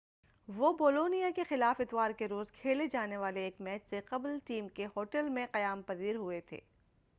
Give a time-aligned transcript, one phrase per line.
[0.47, 4.67] وہ بولونیا کے خلاف اتوار کے روز کھیلے جانے والے ایک میچ سے قبل ٹیم
[4.67, 6.59] کے ہوٹل میں قیام پذیر ہوئے تھے